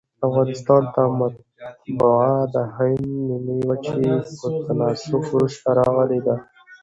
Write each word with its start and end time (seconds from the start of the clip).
افغانستان 0.27 0.83
ته 0.93 1.01
مطبعه 1.19 2.33
دهند 2.55 2.99
د 3.27 3.29
نیمي 3.45 3.59
وچي 3.69 4.03
په 4.37 4.47
تناسب 4.65 5.13
وروسته 5.33 5.67
راغلې 5.79 6.19
ده. 6.27 6.35